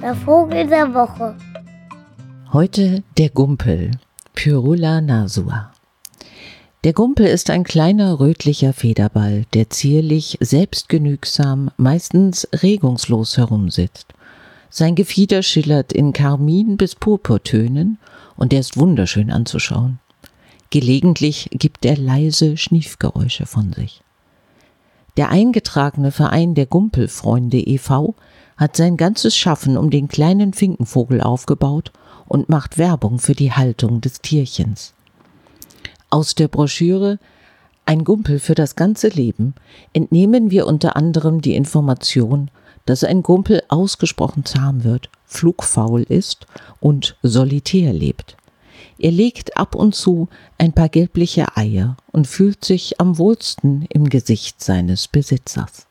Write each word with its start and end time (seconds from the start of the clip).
Der 0.00 0.14
Vogel 0.14 0.66
der 0.68 0.94
Woche. 0.94 1.36
Heute 2.52 3.02
der 3.18 3.30
Gumpel, 3.30 3.90
Pyrula 4.34 5.00
nasua. 5.00 5.72
Der 6.84 6.92
Gumpel 6.92 7.26
ist 7.26 7.50
ein 7.50 7.64
kleiner 7.64 8.20
rötlicher 8.20 8.72
Federball, 8.72 9.44
der 9.54 9.70
zierlich, 9.70 10.38
selbstgenügsam, 10.40 11.72
meistens 11.76 12.46
regungslos 12.52 13.36
herumsitzt. 13.38 14.14
Sein 14.70 14.94
Gefieder 14.94 15.42
schillert 15.42 15.92
in 15.92 16.12
Karmin- 16.12 16.76
bis 16.76 16.94
Purpurtönen 16.94 17.98
und 18.36 18.52
er 18.52 18.60
ist 18.60 18.76
wunderschön 18.76 19.32
anzuschauen. 19.32 19.98
Gelegentlich 20.70 21.48
gibt 21.50 21.84
er 21.84 21.96
leise 21.96 22.56
Schniefgeräusche 22.56 23.46
von 23.46 23.72
sich. 23.72 24.02
Der 25.16 25.30
eingetragene 25.30 26.12
Verein 26.12 26.54
der 26.54 26.66
Gumpelfreunde 26.66 27.58
e.V. 27.58 28.14
hat 28.56 28.76
sein 28.76 28.96
ganzes 28.96 29.34
Schaffen 29.34 29.78
um 29.78 29.90
den 29.90 30.08
kleinen 30.08 30.52
Finkenvogel 30.52 31.22
aufgebaut 31.22 31.92
und 32.26 32.48
macht 32.48 32.76
Werbung 32.76 33.18
für 33.18 33.34
die 33.34 33.52
Haltung 33.52 34.00
des 34.00 34.20
Tierchens. 34.20 34.92
Aus 36.10 36.34
der 36.34 36.48
Broschüre 36.48 37.18
Ein 37.86 38.04
Gumpel 38.04 38.40
für 38.40 38.54
das 38.54 38.76
ganze 38.76 39.08
Leben 39.08 39.54
entnehmen 39.92 40.50
wir 40.50 40.66
unter 40.66 40.96
anderem 40.96 41.40
die 41.40 41.54
Information, 41.54 42.50
dass 42.84 43.02
ein 43.02 43.22
Gumpel 43.22 43.62
ausgesprochen 43.68 44.44
zahm 44.44 44.84
wird, 44.84 45.08
flugfaul 45.24 46.02
ist 46.02 46.46
und 46.80 47.16
solitär 47.22 47.92
lebt. 47.92 48.36
Er 48.98 49.10
legt 49.10 49.56
ab 49.56 49.74
und 49.74 49.94
zu 49.94 50.28
ein 50.58 50.72
paar 50.72 50.88
gelbliche 50.88 51.56
Eier 51.56 51.96
und 52.12 52.26
fühlt 52.26 52.64
sich 52.64 53.00
am 53.00 53.18
wohlsten 53.18 53.86
im 53.90 54.08
Gesicht 54.08 54.62
seines 54.62 55.08
Besitzers. 55.08 55.86